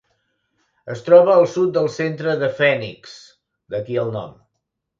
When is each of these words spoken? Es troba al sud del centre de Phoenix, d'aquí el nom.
Es 0.93 1.03
troba 1.09 1.35
al 1.41 1.45
sud 1.57 1.75
del 1.75 1.91
centre 1.97 2.35
de 2.45 2.51
Phoenix, 2.61 3.15
d'aquí 3.75 4.03
el 4.07 4.13
nom. 4.21 4.37